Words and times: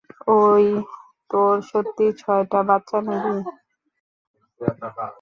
ওই, 0.37 0.65
তোর 1.29 1.55
সত্যি 1.69 2.05
ছয়টা 2.21 2.59
বাচ্চা 2.69 2.97
নিবি? 3.07 3.35